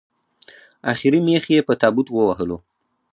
[0.91, 2.57] اخري مېخ یې په تابوت ووهلو